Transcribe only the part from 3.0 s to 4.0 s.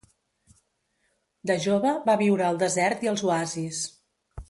i als oasis.